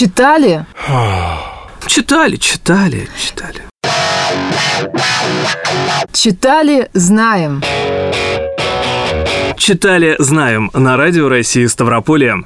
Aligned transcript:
Читали? 0.00 0.64
Читали, 1.86 2.36
читали, 2.36 3.06
читали. 3.18 3.60
Читали, 6.10 6.88
знаем. 6.94 7.62
Читали, 9.58 10.16
знаем 10.18 10.70
на 10.72 10.96
радио 10.96 11.28
России 11.28 11.66
Ставрополье. 11.66 12.44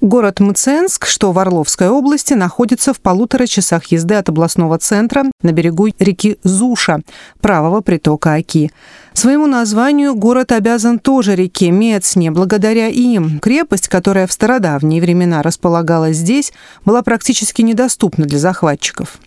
Город 0.00 0.38
Мценск, 0.38 1.06
что 1.06 1.32
в 1.32 1.40
Орловской 1.40 1.88
области, 1.88 2.32
находится 2.32 2.94
в 2.94 3.00
полутора 3.00 3.46
часах 3.46 3.86
езды 3.86 4.14
от 4.14 4.28
областного 4.28 4.78
центра 4.78 5.24
на 5.42 5.50
берегу 5.50 5.88
реки 5.98 6.38
Зуша, 6.44 7.00
правого 7.40 7.80
притока 7.80 8.34
Оки. 8.34 8.70
Своему 9.12 9.48
названию 9.48 10.14
город 10.14 10.52
обязан 10.52 11.00
тоже 11.00 11.34
реке 11.34 11.72
Мецне. 11.72 12.30
Благодаря 12.30 12.86
им 12.86 13.40
крепость, 13.40 13.88
которая 13.88 14.28
в 14.28 14.32
стародавние 14.32 15.02
времена 15.02 15.42
располагалась 15.42 16.18
здесь, 16.18 16.52
была 16.84 17.02
практически 17.02 17.62
недоступна 17.62 18.24
для 18.24 18.38
захватчиков. 18.38 19.18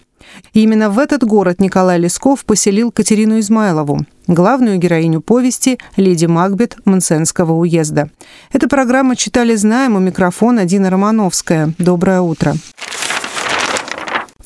Именно 0.54 0.90
в 0.90 1.00
этот 1.00 1.24
город 1.24 1.60
Николай 1.60 2.00
Лесков 2.00 2.46
поселил 2.46 2.92
Катерину 2.92 3.40
Измайлову, 3.40 4.00
главную 4.28 4.78
героиню 4.78 5.22
повести 5.22 5.78
«Леди 5.96 6.26
Макбет» 6.26 6.78
Мансенского 6.86 7.54
уезда. 7.54 8.10
Эту 8.52 8.68
программу 8.68 9.16
читали 9.16 9.56
«Знаем» 9.56 9.96
у 9.96 10.00
микрофона 10.00 10.66
Дина 10.66 10.90
Романовская. 10.90 11.74
Доброе 11.78 12.22
утро. 12.22 12.54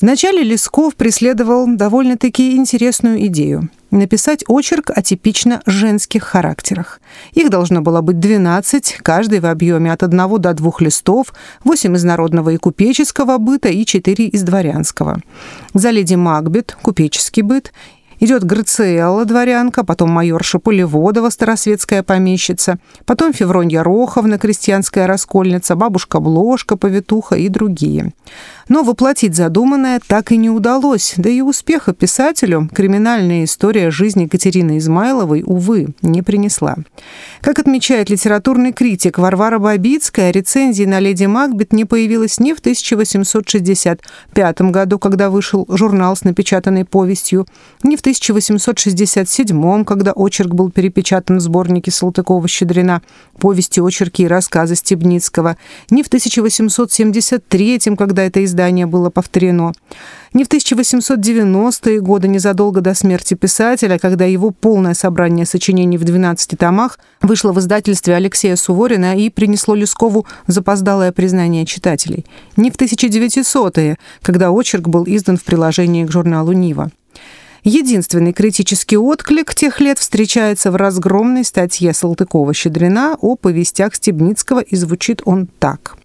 Вначале 0.00 0.42
Лесков 0.42 0.94
преследовал 0.94 1.66
довольно-таки 1.66 2.56
интересную 2.56 3.26
идею– 3.26 3.70
написать 3.90 4.44
очерк 4.46 4.90
о 4.94 5.00
типично 5.00 5.62
женских 5.64 6.24
характерах. 6.24 7.00
Их 7.32 7.48
должно 7.50 7.80
было 7.80 8.02
быть 8.02 8.18
12, 8.20 8.98
каждый 9.02 9.40
в 9.40 9.46
объеме 9.46 9.92
от 9.92 10.02
одного 10.02 10.38
до 10.38 10.52
двух 10.52 10.80
листов, 10.80 11.32
8 11.64 11.96
из 11.96 12.04
народного 12.04 12.50
и 12.50 12.56
купеческого 12.58 13.38
быта 13.38 13.68
и 13.68 13.86
4 13.86 14.26
из 14.26 14.42
дворянского. 14.42 15.20
За 15.72 15.90
леди 15.90 16.14
Макбет– 16.14 16.76
купеческий 16.82 17.42
быт, 17.42 17.72
Идет 18.18 18.44
Грациэлла, 18.44 19.26
дворянка, 19.26 19.84
потом 19.84 20.10
майорша 20.10 20.58
Полеводова, 20.58 21.28
старосветская 21.28 22.02
помещица, 22.02 22.78
потом 23.04 23.34
Февронья 23.34 23.82
Роховна, 23.82 24.38
крестьянская 24.38 25.06
раскольница, 25.06 25.76
бабушка 25.76 26.18
Бложка, 26.18 26.76
повитуха 26.76 27.36
и 27.36 27.48
другие. 27.48 28.12
Но 28.68 28.82
воплотить 28.82 29.36
задуманное 29.36 30.00
так 30.04 30.32
и 30.32 30.36
не 30.36 30.50
удалось, 30.50 31.14
да 31.18 31.30
и 31.30 31.40
успеха 31.40 31.92
писателю 31.92 32.68
криминальная 32.74 33.44
история 33.44 33.90
жизни 33.90 34.24
Екатерины 34.24 34.78
Измайловой, 34.78 35.44
увы, 35.46 35.88
не 36.02 36.22
принесла. 36.22 36.76
Как 37.42 37.58
отмечает 37.58 38.10
литературный 38.10 38.72
критик 38.72 39.18
Варвара 39.18 39.58
Бабицкая, 39.58 40.30
рецензии 40.30 40.84
на 40.84 41.00
«Леди 41.00 41.26
Макбет» 41.26 41.72
не 41.72 41.84
появилась 41.84 42.40
ни 42.40 42.54
в 42.54 42.58
1865 42.58 44.60
году, 44.62 44.98
когда 44.98 45.30
вышел 45.30 45.66
журнал 45.68 46.16
с 46.16 46.24
напечатанной 46.24 46.84
повестью, 46.84 47.46
ни 47.84 47.94
в 47.94 48.02
1867 48.06 49.84
когда 49.84 50.12
очерк 50.12 50.54
был 50.54 50.70
перепечатан 50.70 51.38
в 51.38 51.40
сборнике 51.40 51.90
Салтыкова-Щедрина 51.90 53.02
«Повести, 53.36 53.80
очерки 53.80 54.22
и 54.22 54.28
рассказы 54.28 54.76
Стебницкого», 54.76 55.56
ни 55.90 56.04
в 56.04 56.06
1873 56.06 57.80
когда 57.98 58.22
это 58.22 58.44
издание 58.44 58.86
было 58.86 59.10
повторено. 59.10 59.72
Не 60.32 60.44
в 60.44 60.48
1890-е 60.48 62.00
годы, 62.00 62.28
незадолго 62.28 62.80
до 62.80 62.94
смерти 62.94 63.34
писателя, 63.34 63.98
когда 63.98 64.24
его 64.24 64.52
полное 64.52 64.94
собрание 64.94 65.44
сочинений 65.44 65.98
в 65.98 66.04
12 66.04 66.56
томах 66.56 67.00
вышло 67.22 67.52
в 67.52 67.58
издательстве 67.58 68.14
Алексея 68.14 68.54
Суворина 68.54 69.16
и 69.16 69.30
принесло 69.30 69.74
Лескову 69.74 70.26
запоздалое 70.46 71.10
признание 71.10 71.66
читателей. 71.66 72.24
Не 72.56 72.70
в 72.70 72.76
1900-е, 72.76 73.96
когда 74.22 74.52
очерк 74.52 74.86
был 74.86 75.02
издан 75.08 75.36
в 75.36 75.42
приложении 75.42 76.04
к 76.04 76.12
журналу 76.12 76.52
«Нива». 76.52 76.92
Единственный 77.68 78.32
критический 78.32 78.96
отклик 78.96 79.52
тех 79.52 79.80
лет 79.80 79.98
встречается 79.98 80.70
в 80.70 80.76
разгромной 80.76 81.44
статье 81.44 81.92
Салтыкова-Щедрина 81.92 83.16
о 83.20 83.34
повестях 83.34 83.96
Стебницкого, 83.96 84.60
и 84.60 84.76
звучит 84.76 85.20
он 85.24 85.48
так. 85.58 85.96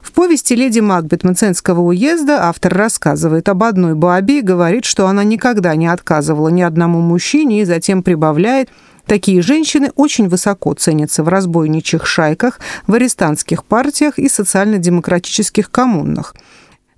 В 0.00 0.10
повести 0.10 0.54
«Леди 0.54 0.80
Макбет» 0.80 1.22
Мценского 1.22 1.82
уезда 1.82 2.48
автор 2.48 2.74
рассказывает 2.74 3.48
об 3.48 3.62
одной 3.62 3.94
бабе 3.94 4.40
и 4.40 4.42
говорит, 4.42 4.84
что 4.84 5.06
она 5.06 5.22
никогда 5.22 5.76
не 5.76 5.86
отказывала 5.86 6.48
ни 6.48 6.62
одному 6.62 7.00
мужчине, 7.00 7.62
и 7.62 7.64
затем 7.64 8.02
прибавляет 8.02 8.68
Такие 9.06 9.42
женщины 9.42 9.90
очень 9.96 10.28
высоко 10.28 10.74
ценятся 10.74 11.24
в 11.24 11.28
разбойничьих 11.28 12.06
шайках, 12.06 12.60
в 12.86 12.94
арестантских 12.94 13.64
партиях 13.64 14.18
и 14.18 14.28
социально-демократических 14.28 15.70
коммунах. 15.70 16.34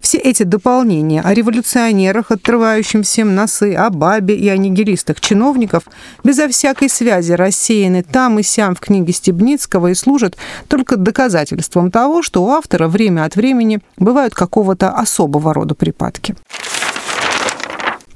Все 0.04 0.18
эти 0.18 0.42
дополнения 0.42 1.22
о 1.22 1.32
революционерах, 1.32 2.30
отрывающим 2.30 3.04
всем 3.04 3.34
носы, 3.34 3.72
о 3.72 3.88
бабе 3.88 4.36
и 4.36 4.46
о 4.50 4.56
нигилистах 4.58 5.18
чиновников 5.18 5.84
безо 6.22 6.46
всякой 6.46 6.90
связи 6.90 7.32
рассеяны 7.32 8.02
там 8.02 8.38
и 8.38 8.42
сям 8.42 8.74
в 8.74 8.80
книге 8.80 9.14
Стебницкого 9.14 9.86
и 9.88 9.94
служат 9.94 10.36
только 10.68 10.98
доказательством 10.98 11.90
того, 11.90 12.20
что 12.22 12.44
у 12.44 12.50
автора 12.50 12.86
время 12.86 13.24
от 13.24 13.34
времени 13.36 13.80
бывают 13.96 14.34
какого-то 14.34 14.90
особого 14.90 15.54
рода 15.54 15.74
припадки. 15.74 16.36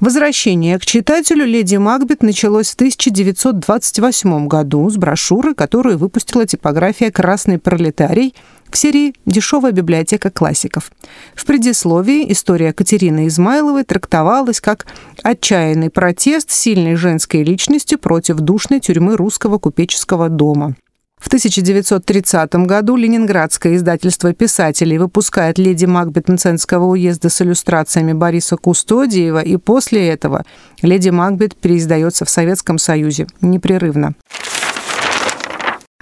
Возвращение 0.01 0.79
к 0.79 0.85
читателю 0.85 1.45
«Леди 1.45 1.75
Макбет» 1.75 2.23
началось 2.23 2.71
в 2.71 2.75
1928 2.75 4.47
году 4.47 4.89
с 4.91 4.97
брошюры, 4.97 5.55
которую 5.55 5.99
выпустила 5.99 6.47
типография 6.47 7.11
«Красный 7.11 7.59
пролетарий» 7.59 8.35
в 8.71 8.77
серии 8.77 9.15
«Дешевая 9.27 9.73
библиотека 9.73 10.31
классиков». 10.31 10.91
В 11.35 11.45
предисловии 11.45 12.31
история 12.33 12.73
Катерины 12.73 13.27
Измайловой 13.27 13.85
трактовалась 13.85 14.61
как 14.61 14.87
отчаянный 15.23 15.91
протест 15.91 16.51
сильной 16.51 16.97
женской 16.97 17.43
личностью 17.43 17.99
против 17.99 18.37
душной 18.37 18.81
тюрьмы 18.81 19.17
русского 19.17 19.59
купеческого 19.59 20.29
дома. 20.29 20.77
В 21.19 21.27
1930 21.27 22.55
году 22.67 22.95
ленинградское 22.95 23.75
издательство 23.75 24.33
писателей 24.33 24.99
выпускает 24.99 25.59
«Леди 25.59 25.85
Макбет 25.85 26.29
Мценского 26.29 26.85
уезда» 26.85 27.29
с 27.29 27.43
иллюстрациями 27.43 28.13
Бориса 28.13 28.57
Кустодиева, 28.57 29.41
и 29.41 29.57
после 29.57 30.09
этого 30.09 30.45
«Леди 30.81 31.09
Макбет» 31.09 31.57
переиздается 31.57 32.25
в 32.25 32.31
Советском 32.31 32.79
Союзе 32.79 33.27
непрерывно. 33.41 34.15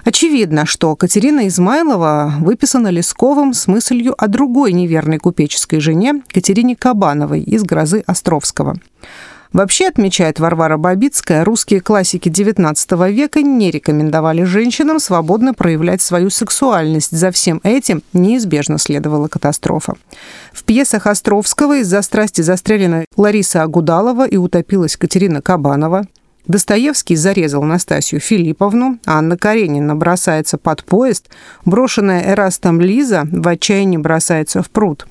Очевидно, 0.07 0.65
что 0.65 0.95
Катерина 0.95 1.49
Измайлова 1.49 2.35
выписана 2.39 2.87
Лесковым 2.87 3.53
с 3.53 3.67
мыслью 3.67 4.15
о 4.17 4.29
другой 4.29 4.71
неверной 4.71 5.17
купеческой 5.17 5.81
жене 5.81 6.21
Катерине 6.29 6.77
Кабановой 6.77 7.41
из 7.41 7.63
«Грозы 7.63 8.05
Островского». 8.07 8.77
Вообще, 9.51 9.87
отмечает 9.87 10.39
Варвара 10.39 10.77
Бабицкая, 10.77 11.43
русские 11.43 11.81
классики 11.81 12.29
XIX 12.29 13.11
века 13.11 13.41
не 13.41 13.69
рекомендовали 13.69 14.43
женщинам 14.43 15.01
свободно 15.01 15.53
проявлять 15.53 16.01
свою 16.01 16.29
сексуальность. 16.29 17.11
За 17.11 17.31
всем 17.31 17.59
этим 17.63 18.01
неизбежно 18.13 18.77
следовала 18.77 19.27
катастрофа. 19.27 19.95
В 20.53 20.63
пьесах 20.63 21.07
Островского 21.07 21.79
из-за 21.79 22.01
страсти 22.01 22.39
застрелена 22.39 23.03
Лариса 23.17 23.61
Агудалова 23.61 24.25
и 24.25 24.37
утопилась 24.37 24.95
Катерина 24.95 25.41
Кабанова. 25.41 26.05
Достоевский 26.47 27.17
зарезал 27.17 27.63
Настасью 27.63 28.19
Филипповну, 28.19 28.99
а 29.05 29.19
Анна 29.19 29.37
Каренина 29.37 29.95
бросается 29.95 30.57
под 30.57 30.83
поезд, 30.83 31.29
брошенная 31.65 32.31
Эрастом 32.31 32.79
Лиза 32.79 33.27
в 33.29 33.47
отчаянии 33.47 33.97
бросается 33.97 34.63
в 34.63 34.69
пруд. 34.69 35.07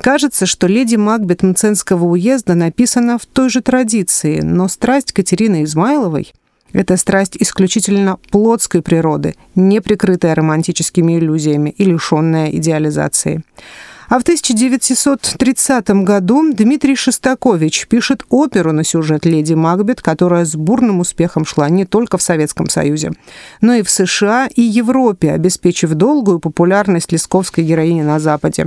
Кажется, 0.00 0.46
что 0.46 0.68
«Леди 0.68 0.96
Макбет» 0.96 1.42
Мценского 1.42 2.04
уезда 2.04 2.54
написана 2.54 3.18
в 3.18 3.26
той 3.26 3.50
же 3.50 3.62
традиции, 3.62 4.40
но 4.40 4.68
страсть 4.68 5.12
Катерины 5.12 5.64
Измайловой– 5.64 6.32
это 6.72 6.96
страсть 6.96 7.36
исключительно 7.38 8.18
плотской 8.30 8.82
природы, 8.82 9.34
не 9.54 9.80
прикрытая 9.80 10.34
романтическими 10.34 11.18
иллюзиями 11.18 11.70
и 11.70 11.84
лишенная 11.84 12.50
идеализации. 12.50 13.42
А 14.08 14.18
в 14.18 14.22
1930 14.22 15.90
году 16.04 16.52
Дмитрий 16.52 16.94
Шостакович 16.94 17.88
пишет 17.88 18.24
оперу 18.28 18.72
на 18.72 18.84
сюжет 18.84 19.26
«Леди 19.26 19.54
Макбет», 19.54 20.00
которая 20.00 20.44
с 20.44 20.54
бурным 20.54 21.00
успехом 21.00 21.44
шла 21.44 21.68
не 21.68 21.84
только 21.84 22.16
в 22.18 22.22
Советском 22.22 22.68
Союзе, 22.68 23.12
но 23.60 23.74
и 23.74 23.82
в 23.82 23.90
США 23.90 24.48
и 24.54 24.62
Европе, 24.62 25.32
обеспечив 25.32 25.94
долгую 25.94 26.38
популярность 26.38 27.12
лесковской 27.12 27.64
героини 27.64 28.02
на 28.02 28.20
Западе. 28.20 28.66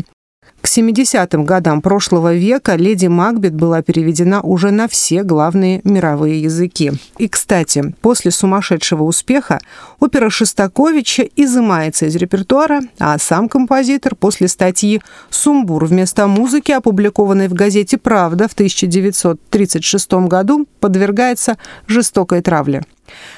К 0.62 0.68
70-м 0.68 1.46
годам 1.46 1.81
прошлого 1.81 2.36
века 2.36 2.75
«Леди 2.75 3.07
Макбет» 3.07 3.54
была 3.54 3.81
переведена 3.81 4.42
уже 4.42 4.72
на 4.72 4.88
все 4.88 5.24
главные 5.24 5.81
мировые 5.84 6.42
языки. 6.42 6.92
И, 7.18 7.28
кстати, 7.30 7.96
после 8.01 8.31
сумасшедшего 8.31 9.04
успеха 9.04 9.60
опера 10.00 10.30
Шостаковича 10.30 11.24
изымается 11.36 12.07
из 12.07 12.16
репертуара, 12.16 12.81
а 13.00 13.18
сам 13.18 13.48
композитор 13.48 14.16
после 14.16 14.48
статьи 14.48 15.01
«Сумбур» 15.30 15.86
вместо 15.86 16.28
музыки, 16.28 16.72
опубликованной 16.72 17.48
в 17.48 17.54
газете 17.54 17.98
«Правда» 17.98 18.48
в 18.48 18.54
1936 18.54 20.12
году, 20.28 20.68
подвергается 20.80 21.57
жестокой 21.88 22.42
травле. 22.42 22.84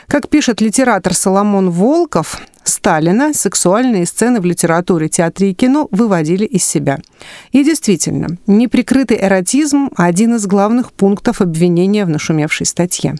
Как 0.07 0.29
пишет 0.29 0.62
литератор 0.62 1.13
Соломон 1.13 1.69
Волков, 1.69 2.41
Сталина 2.63 3.33
сексуальные 3.33 4.06
сцены 4.06 4.39
в 4.39 4.45
литературе, 4.45 5.09
театре 5.09 5.51
и 5.51 5.53
кино 5.53 5.88
выводили 5.91 6.45
из 6.45 6.63
себя. 6.63 7.00
И 7.51 7.63
действительно, 7.63 8.38
неприкрытый 8.47 9.18
эротизм– 9.19 9.89
один 9.95 10.35
из 10.35 10.45
главных 10.45 10.91
пунктов 10.91 11.41
обвинения 11.41 12.06
в 12.06 12.09
нашумевшей 12.09 12.65
статье. 12.65 13.15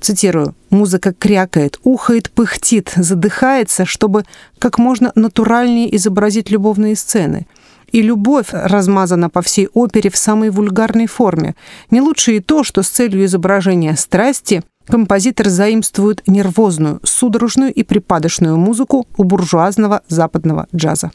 Цитирую, 0.00 0.56
«Музыка 0.70 1.12
крякает, 1.12 1.78
ухает, 1.84 2.32
пыхтит, 2.32 2.92
задыхается, 2.96 3.84
чтобы 3.84 4.24
как 4.58 4.78
можно 4.78 5.12
натуральнее 5.14 5.94
изобразить 5.94 6.50
любовные 6.50 6.96
сцены– 6.96 7.46
и 7.92 8.00
любовь 8.00 8.48
размазана 8.52 9.30
по 9.30 9.42
всей 9.42 9.68
опере 9.74 10.10
в 10.10 10.16
самой 10.16 10.50
вульгарной 10.50 11.06
форме. 11.06 11.54
Не 11.90 12.00
лучше 12.00 12.36
и 12.36 12.40
то, 12.40 12.64
что 12.64 12.82
с 12.82 12.88
целью 12.88 13.24
изображения 13.24 13.94
страсти 13.96 14.62
композитор 14.86 15.48
заимствует 15.48 16.22
нервозную, 16.26 17.00
судорожную 17.02 17.72
и 17.72 17.82
припадочную 17.82 18.56
музыку 18.56 19.06
у 19.16 19.24
буржуазного 19.24 20.02
западного 20.08 20.66
джаза. 20.74 21.10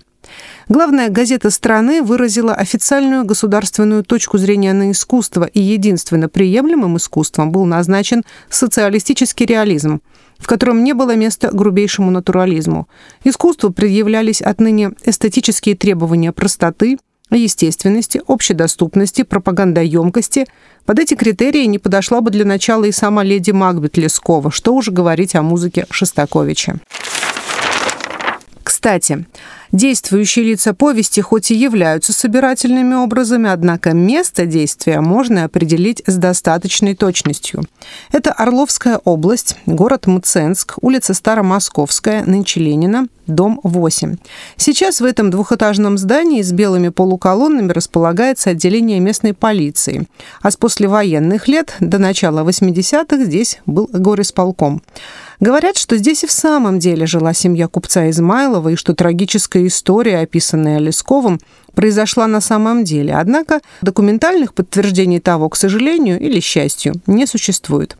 Главная 0.67 1.09
газета 1.09 1.49
страны 1.49 2.01
выразила 2.01 2.53
официальную 2.53 3.23
государственную 3.23 4.03
точку 4.03 4.37
зрения 4.37 4.73
на 4.73 4.91
искусство, 4.91 5.45
и 5.45 5.61
единственно 5.61 6.27
приемлемым 6.27 6.97
искусством 6.97 7.51
был 7.51 7.65
назначен 7.65 8.23
социалистический 8.49 9.45
реализм, 9.45 10.01
в 10.37 10.47
котором 10.47 10.83
не 10.83 10.93
было 10.93 11.15
места 11.15 11.49
грубейшему 11.51 12.11
натурализму. 12.11 12.87
Искусству 13.23 13.71
предъявлялись 13.71 14.41
отныне 14.41 14.91
эстетические 15.05 15.75
требования 15.75 16.33
простоты, 16.33 16.97
естественности, 17.35 18.21
общедоступности, 18.27 19.23
пропагандоемкости. 19.23 20.45
Под 20.85 20.99
эти 20.99 21.15
критерии 21.15 21.65
не 21.65 21.79
подошла 21.79 22.21
бы 22.21 22.31
для 22.31 22.45
начала 22.45 22.85
и 22.85 22.91
сама 22.91 23.23
леди 23.23 23.51
Макбет 23.51 23.97
Лескова, 23.97 24.51
что 24.51 24.73
уже 24.73 24.91
говорить 24.91 25.35
о 25.35 25.41
музыке 25.41 25.85
Шостаковича. 25.89 26.77
Кстати, 28.63 29.25
действующие 29.71 30.45
лица 30.45 30.73
повести 30.73 31.21
хоть 31.21 31.51
и 31.51 31.55
являются 31.55 32.13
собирательными 32.13 32.95
образами, 32.95 33.49
однако 33.49 33.93
место 33.93 34.45
действия 34.45 35.01
можно 35.01 35.43
определить 35.43 36.01
с 36.05 36.15
достаточной 36.15 36.95
точностью. 36.95 37.63
Это 38.11 38.31
Орловская 38.31 38.99
область, 39.03 39.55
город 39.65 40.07
Мценск, 40.07 40.75
улица 40.81 41.13
Старомосковская, 41.13 42.23
нынче 42.25 42.59
Ленина, 42.59 43.07
дом 43.27 43.59
8. 43.63 44.17
Сейчас 44.55 45.01
в 45.01 45.05
этом 45.05 45.29
двухэтажном 45.29 45.97
здании 45.97 46.41
с 46.41 46.51
белыми 46.51 46.89
полуколоннами 46.89 47.71
располагается 47.71 48.51
отделение 48.51 48.99
местной 48.99 49.33
полиции, 49.33 50.07
а 50.41 50.51
с 50.51 50.57
послевоенных 50.57 51.47
лет 51.47 51.75
до 51.79 51.97
начала 51.97 52.47
80-х 52.47 53.25
здесь 53.25 53.59
был 53.65 53.89
горисполком. 53.91 54.81
Говорят, 55.39 55.77
что 55.77 55.97
здесь 55.97 56.23
и 56.23 56.27
в 56.27 56.31
самом 56.31 56.79
деле 56.79 57.05
жила 57.05 57.33
семья 57.33 57.67
купца 57.67 58.09
Измайлова, 58.09 58.69
и 58.69 58.75
что 58.75 58.95
трагическая 58.95 59.67
история, 59.67 60.19
описанная 60.19 60.79
Лесковым, 60.79 61.39
произошла 61.77 62.25
на 62.25 62.41
самом 62.41 62.83
деле. 62.83 63.13
Однако 63.13 63.61
документальных 63.83 64.55
подтверждений 64.55 65.19
того, 65.19 65.47
к 65.47 65.55
сожалению 65.55 66.19
или 66.19 66.39
счастью, 66.39 66.95
не 67.05 67.27
существует. 67.27 67.97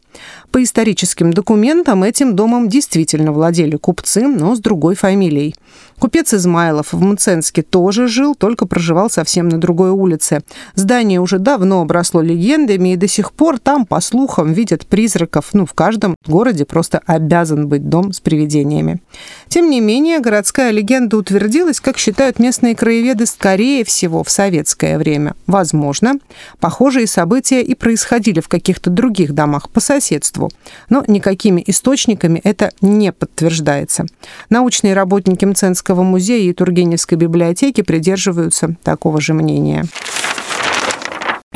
По 0.51 0.63
историческим 0.63 1.31
документам 1.31 2.03
этим 2.03 2.35
домом 2.35 2.69
действительно 2.69 3.31
владели 3.31 3.75
купцы, 3.75 4.27
но 4.27 4.56
с 4.56 4.59
другой 4.59 4.95
фамилией. 4.95 5.53
Купец 6.00 6.33
Измайлов 6.33 6.94
в 6.94 7.03
Мценске 7.03 7.63
тоже 7.63 8.07
жил, 8.07 8.33
только 8.35 8.65
проживал 8.65 9.09
совсем 9.09 9.50
на 9.50 9.59
другой 9.59 9.89
улице. 9.89 10.41
Здание 10.75 11.19
уже 11.19 11.39
давно 11.39 11.81
обросло 11.81 12.21
легендами, 12.21 12.94
и 12.94 12.95
до 12.95 13.07
сих 13.07 13.31
пор 13.31 13.59
там, 13.59 13.85
по 13.85 14.00
слухам, 14.00 14.53
видят 14.53 14.85
призраков. 14.85 15.50
Ну, 15.53 15.65
в 15.65 15.73
каждом 15.73 16.15
городе 16.25 16.65
просто 16.65 17.01
обязан 17.06 17.68
быть 17.68 17.89
дом 17.89 18.13
с 18.13 18.19
привидениями. 18.19 19.01
Тем 19.50 19.69
не 19.69 19.81
менее, 19.81 20.19
городская 20.19 20.71
легенда 20.71 21.18
утвердилась, 21.18 21.80
как 21.80 21.97
считают 21.97 22.39
местные 22.39 22.75
краеведы, 22.75 23.25
скорее 23.25 23.67
всего, 23.84 24.24
в 24.24 24.30
советское 24.30 24.98
время. 24.98 25.36
Возможно, 25.46 26.14
похожие 26.60 27.08
события 27.08 27.62
и 27.62 27.75
происходили 27.75 28.40
в 28.40 28.48
каких-то 28.48 28.90
других 28.90 29.34
домах 29.34 29.69
по 29.69 29.80
соседству, 29.80 30.50
но 30.90 31.04
никакими 31.08 31.64
источниками 31.66 32.40
это 32.44 32.72
не 32.81 33.12
подтверждается. 33.12 34.06
Научные 34.50 34.94
работники 34.94 35.46
Мценского 35.46 36.04
музея 36.04 36.50
и 36.50 36.54
Тургеневской 36.54 37.18
библиотеки 37.18 37.81
придерживаются 37.81 38.75
такого 38.84 39.22
же 39.22 39.34
мнения. 39.34 39.86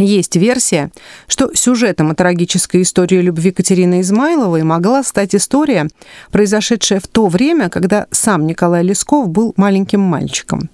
Есть 0.03 0.35
версия, 0.35 0.89
что 1.27 1.51
сюжетом 1.53 2.11
о 2.11 2.15
трагической 2.15 2.81
истории 2.81 3.21
любви 3.21 3.51
Катерины 3.51 4.01
Измайловой 4.01 4.63
могла 4.63 5.03
стать 5.03 5.35
история, 5.35 5.87
произошедшая 6.31 6.99
в 6.99 7.07
то 7.07 7.27
время, 7.27 7.69
когда 7.69 8.07
сам 8.11 8.47
Николай 8.47 8.83
Лесков 8.83 9.29
был 9.29 9.53
маленьким 9.57 10.01
мальчиком. 10.01 10.69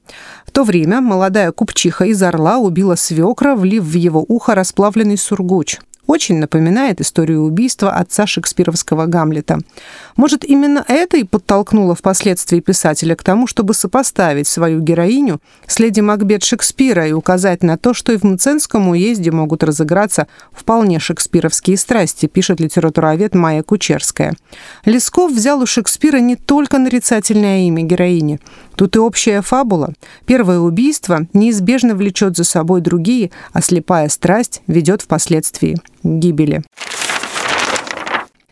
В 0.45 0.51
то 0.51 0.63
время 0.63 1.01
молодая 1.01 1.51
купчиха 1.51 2.05
из 2.05 2.23
Орла 2.23 2.57
убила 2.57 2.95
свекра, 2.95 3.55
влив 3.55 3.83
в 3.83 3.93
его 3.93 4.23
ухо 4.27 4.55
расплавленный 4.55 5.17
сургуч 5.17 5.77
очень 6.07 6.37
напоминает 6.37 7.01
историю 7.01 7.41
убийства 7.41 7.91
отца 7.91 8.25
шекспировского 8.25 9.05
Гамлета. 9.05 9.59
Может, 10.15 10.43
именно 10.43 10.83
это 10.87 11.17
и 11.17 11.23
подтолкнуло 11.23 11.93
впоследствии 11.93 12.59
писателя 12.59 13.15
к 13.15 13.23
тому, 13.23 13.45
чтобы 13.45 13.73
сопоставить 13.73 14.47
свою 14.47 14.79
героиню 14.79 15.39
с 15.67 15.79
леди 15.79 15.99
Макбет 15.99 16.43
Шекспира 16.43 17.07
и 17.07 17.11
указать 17.11 17.61
на 17.61 17.77
то, 17.77 17.93
что 17.93 18.13
и 18.13 18.17
в 18.17 18.23
Мценском 18.23 18.87
уезде 18.87 19.31
могут 19.31 19.63
разыграться 19.63 20.27
вполне 20.51 20.99
шекспировские 20.99 21.77
страсти, 21.77 22.25
пишет 22.25 22.59
литературовед 22.59 23.35
Майя 23.35 23.61
Кучерская. 23.61 24.33
Лесков 24.85 25.31
взял 25.31 25.61
у 25.61 25.65
Шекспира 25.65 26.17
не 26.17 26.35
только 26.35 26.79
нарицательное 26.79 27.67
имя 27.67 27.83
героини, 27.83 28.39
Тут 28.77 28.95
и 28.95 28.99
общая 28.99 29.41
фабула. 29.41 29.93
Первое 30.27 30.59
убийство 30.59 31.25
неизбежно 31.33 31.95
влечет 31.95 32.37
за 32.37 32.43
собой 32.43 32.81
другие, 32.81 33.31
а 33.51 33.61
слепая 33.61 34.07
страсть 34.07 34.61
ведет 34.67 35.01
впоследствии 35.01 35.77
гибели. 36.03 36.63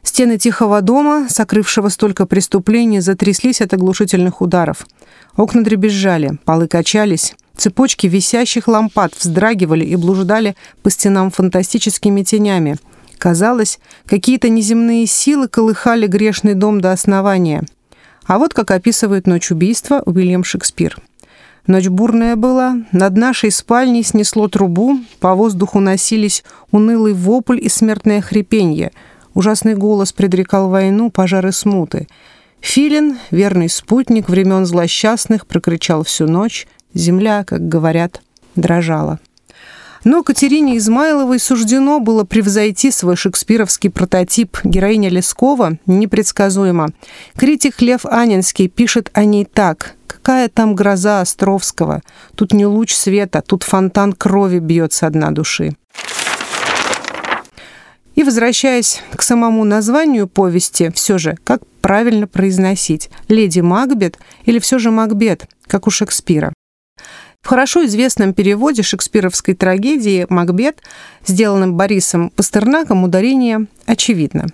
Стены 0.04 0.38
тихого 0.38 0.82
дома, 0.82 1.28
сокрывшего 1.30 1.90
столько 1.90 2.26
преступлений, 2.26 3.02
затряслись 3.02 3.62
от 3.62 3.74
оглушительных 3.74 4.42
ударов. 4.42 4.88
Окна 5.36 5.64
дребезжали, 5.64 6.38
полы 6.46 6.68
качались, 6.68 7.36
цепочки 7.58 8.08
висящих 8.08 8.68
лампад 8.68 9.14
вздрагивали 9.18 9.84
и 9.84 9.96
блуждали 9.96 10.56
по 10.84 10.90
стенам 10.90 11.32
фантастическими 11.32 12.24
тенями. 12.24 12.78
Казалось, 13.18 13.80
какие-то 14.06 14.50
неземные 14.50 15.06
силы 15.06 15.48
колыхали 15.48 16.08
грешный 16.08 16.54
дом 16.54 16.80
до 16.80 16.92
основания– 16.92 17.64
а 18.26 18.40
вот 18.40 18.54
как 18.54 18.72
описывает 18.72 19.28
ночь 19.28 19.52
убийства 19.52 20.02
Уильям 20.06 20.44
Шекспир. 20.44 20.98
Ночь 21.68 21.88
бурная 21.88 22.36
была, 22.36 22.78
над 22.92 23.18
нашей 23.18 23.50
спальней 23.50 24.04
снесло 24.04 24.48
трубу, 24.48 25.00
по 25.20 25.34
воздуху 25.34 25.80
носились 25.80 26.44
унылый 26.70 27.14
вопль 27.14 27.60
и 27.60 27.70
смертное 27.70 28.22
хрипенье. 28.22 28.92
Ужасный 29.34 29.74
голос 29.74 30.14
предрекал 30.14 30.70
войну, 30.70 31.10
пожары 31.10 31.52
смуты. 31.52 32.08
Филин, 32.62 33.18
верный 33.32 33.70
спутник 33.70 34.30
времен 34.30 34.66
злосчастных, 34.66 35.48
прокричал 35.48 36.04
всю 36.04 36.28
ночь. 36.28 36.68
Земля, 36.94 37.44
как 37.44 37.68
говорят, 37.68 38.22
дрожала. 38.56 39.20
Но 40.06 40.22
Катерине 40.24 40.78
Измайловой 40.78 41.40
суждено 41.40 42.00
было 42.00 42.24
превзойти 42.24 42.92
свой 42.92 43.16
шекспировский 43.16 43.90
прототип. 43.90 44.60
Героиня 44.64 45.10
Лескова 45.10 45.80
непредсказуема. 45.88 46.90
Критик 47.36 47.82
Лев 47.82 48.06
Анинский 48.06 48.68
пишет 48.68 49.10
о 49.14 49.26
ней 49.26 49.46
так. 49.46 49.96
«Какая 50.06 50.48
там 50.48 50.76
гроза 50.76 51.22
Островского? 51.22 52.02
Тут 52.36 52.54
не 52.54 52.68
луч 52.68 52.94
света, 52.94 53.44
тут 53.46 53.64
фонтан 53.64 54.14
крови 54.14 54.60
бьется 54.60 55.08
одна 55.08 55.32
души». 55.32 55.76
И 58.14 58.24
возвращаясь 58.24 59.02
к 59.16 59.22
самому 59.22 59.66
названию 59.66 60.28
повести, 60.28 60.92
все 60.94 61.18
же, 61.18 61.36
как 61.44 61.62
правильно 61.82 62.28
произносить? 62.28 63.10
Леди 63.28 63.60
Макбет 63.60 64.18
или 64.46 64.60
все 64.60 64.80
же 64.80 64.90
Макбет, 64.90 65.48
как 65.68 65.86
у 65.86 65.90
Шекспира? 65.92 66.54
В 67.46 67.48
хорошо 67.48 67.86
известном 67.86 68.34
переводе 68.34 68.82
шекспировской 68.82 69.54
трагедии 69.54 70.26
«Макбет», 70.30 70.82
сделанном 71.28 71.76
Борисом 71.76 72.32
Пастернаком, 72.32 73.04
ударение 73.04 73.68
очевидно. 73.86 74.48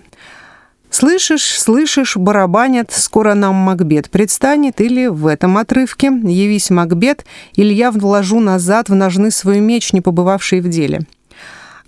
«Слышишь, 0.90 1.58
слышишь, 1.58 2.18
барабанят, 2.18 2.92
скоро 2.92 3.32
нам 3.32 3.54
Макбет 3.54 4.10
предстанет» 4.10 4.82
или 4.82 5.06
в 5.06 5.26
этом 5.26 5.56
отрывке 5.56 6.08
«Явись, 6.08 6.68
Макбет, 6.68 7.24
или 7.54 7.72
я 7.72 7.92
вложу 7.92 8.40
назад 8.40 8.90
в 8.90 8.94
ножны 8.94 9.30
свой 9.30 9.60
меч, 9.60 9.94
не 9.94 10.02
побывавший 10.02 10.60
в 10.60 10.68
деле». 10.68 11.06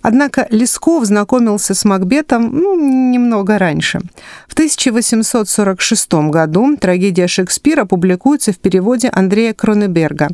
Однако 0.07 0.45
Лесков 0.51 1.03
знакомился 1.05 1.73
с 1.73 1.83
Макбетом 1.83 2.55
ну, 2.55 2.79
немного 2.79 3.57
раньше. 3.57 4.01
В 4.47 4.53
1846 4.53 6.13
году 6.29 6.77
трагедия 6.77 7.25
Шекспира 7.27 7.85
публикуется 7.85 8.51
в 8.53 8.59
переводе 8.59 9.09
Андрея 9.11 9.55
Кронеберга. 9.55 10.27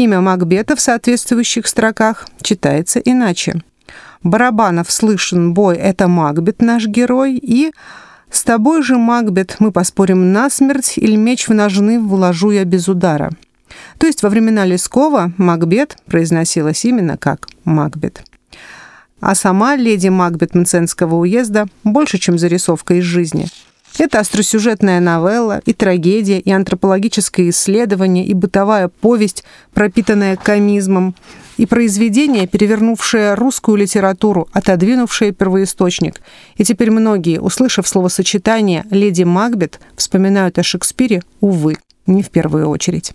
Имя 0.00 0.22
Макбета 0.22 0.76
в 0.76 0.80
соответствующих 0.80 1.66
строках 1.66 2.26
читается 2.40 3.00
иначе. 3.00 3.60
Барабанов 4.22 4.90
слышен 4.90 5.52
бой, 5.52 5.76
это 5.76 6.08
Макбет, 6.08 6.62
наш 6.62 6.86
герой, 6.86 7.34
и 7.36 7.72
С 8.30 8.42
тобой 8.42 8.82
же, 8.82 8.96
Макбет, 8.96 9.56
мы 9.58 9.72
поспорим 9.72 10.32
насмерть, 10.32 10.94
или 10.96 11.16
меч 11.16 11.48
в 11.48 11.52
ножны 11.52 12.00
вложу 12.00 12.50
я 12.50 12.64
без 12.64 12.88
удара. 12.88 13.30
То 13.98 14.06
есть 14.06 14.22
во 14.22 14.30
времена 14.30 14.64
Лескова 14.64 15.34
Макбет 15.36 15.98
произносилась 16.06 16.86
именно 16.86 17.18
как 17.18 17.46
Макбет. 17.64 18.24
А 19.20 19.34
сама 19.34 19.76
леди 19.76 20.08
Макбет 20.08 20.54
Мценского 20.54 21.16
уезда 21.16 21.66
больше, 21.84 22.16
чем 22.16 22.38
зарисовка 22.38 22.94
из 22.94 23.04
жизни. 23.04 23.48
Это 23.98 24.20
остросюжетная 24.20 25.00
новелла, 25.00 25.60
и 25.66 25.72
трагедия, 25.72 26.38
и 26.38 26.50
антропологическое 26.50 27.50
исследование, 27.50 28.24
и 28.24 28.34
бытовая 28.34 28.88
повесть, 28.88 29.44
пропитанная 29.74 30.36
комизмом, 30.36 31.14
и 31.56 31.66
произведение, 31.66 32.46
перевернувшее 32.46 33.34
русскую 33.34 33.76
литературу, 33.76 34.48
отодвинувшее 34.52 35.32
первоисточник. 35.32 36.22
И 36.56 36.64
теперь 36.64 36.90
многие, 36.90 37.38
услышав 37.38 37.86
словосочетание 37.86 38.86
«Леди 38.90 39.24
Макбет», 39.24 39.80
вспоминают 39.94 40.58
о 40.58 40.62
Шекспире, 40.62 41.22
увы, 41.40 41.76
не 42.06 42.22
в 42.22 42.30
первую 42.30 42.68
очередь. 42.68 43.12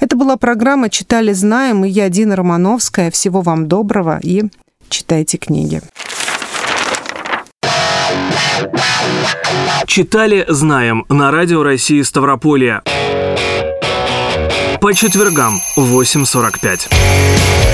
Это 0.00 0.16
была 0.16 0.36
программа 0.36 0.90
«Читали, 0.90 1.32
знаем» 1.32 1.84
и 1.84 1.88
я, 1.88 2.08
Дина 2.08 2.34
Романовская. 2.34 3.12
Всего 3.12 3.42
вам 3.42 3.68
доброго 3.68 4.18
и 4.20 4.42
читайте 4.88 5.38
книги. 5.38 5.80
Читали, 9.86 10.44
знаем 10.48 11.04
на 11.08 11.30
радио 11.30 11.62
России 11.62 12.02
Ставрополье. 12.02 12.82
По 14.80 14.92
четвергам 14.94 15.60
в 15.76 16.00
8.45. 16.00 17.73